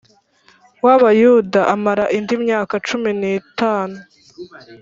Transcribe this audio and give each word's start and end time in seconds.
w 0.85 0.87
Abayuda 0.95 1.61
amara 1.73 2.05
indi 2.17 2.35
myaka 2.43 2.75
cumi 2.87 3.09
n 3.19 3.21
itanu 3.37 3.97